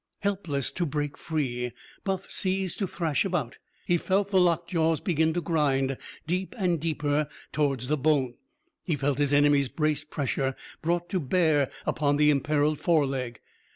[0.21, 3.59] Helpless to break free, Buff ceased to thrash about.
[3.85, 8.33] He felt the locked jaws begin to grind, deep and deeper towards the bone.
[8.83, 13.41] He felt his enemy's braced pressure brought to bear upon the imperilled foreleg.